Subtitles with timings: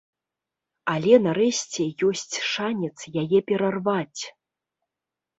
[0.93, 2.93] Але нарэшце ёсць шанец
[3.25, 4.21] яе перарваць.